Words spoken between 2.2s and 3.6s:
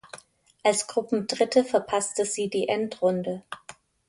sie die Endrunde.